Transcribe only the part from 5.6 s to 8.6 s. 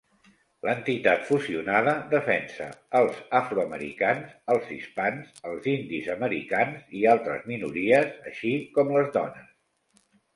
indis americans i altres minories, així